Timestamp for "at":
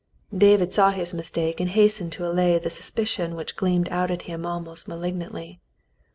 4.09-4.23